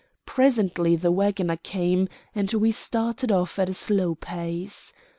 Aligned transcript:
Presently 0.25 0.95
the 0.95 1.11
wagoner 1.11 1.57
came, 1.57 2.09
and 2.33 2.51
we 2.53 2.71
started 2.71 3.31
off 3.31 3.59
at 3.59 3.69
a 3.69 3.73
slow 3.75 4.15
pace. 4.15 4.93